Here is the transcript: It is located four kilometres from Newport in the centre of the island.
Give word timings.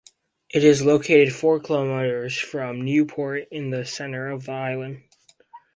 It 0.49 0.63
is 0.63 0.83
located 0.83 1.31
four 1.31 1.59
kilometres 1.59 2.35
from 2.35 2.81
Newport 2.81 3.47
in 3.51 3.69
the 3.69 3.85
centre 3.85 4.29
of 4.31 4.45
the 4.47 4.51
island. 4.51 5.03